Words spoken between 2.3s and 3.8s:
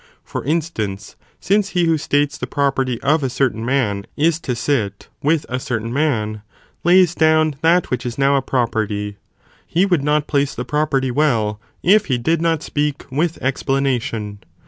the property of a certain